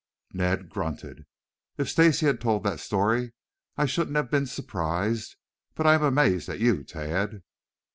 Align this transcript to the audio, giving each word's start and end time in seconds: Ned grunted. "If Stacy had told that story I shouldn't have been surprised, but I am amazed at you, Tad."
Ned 0.33 0.67
grunted. 0.67 1.27
"If 1.77 1.87
Stacy 1.87 2.25
had 2.25 2.41
told 2.41 2.63
that 2.63 2.79
story 2.79 3.33
I 3.77 3.85
shouldn't 3.85 4.15
have 4.17 4.31
been 4.31 4.47
surprised, 4.47 5.35
but 5.75 5.85
I 5.85 5.93
am 5.93 6.01
amazed 6.01 6.49
at 6.49 6.59
you, 6.59 6.83
Tad." 6.83 7.43